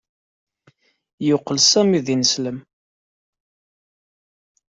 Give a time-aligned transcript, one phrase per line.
[1.27, 2.57] Yeqqel Sami d ineslem.